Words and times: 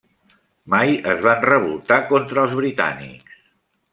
Mai 0.73 0.93
es 1.11 1.19
van 1.25 1.43
revoltar 1.49 1.99
contra 2.13 2.45
els 2.47 2.57
britànics. 2.63 3.39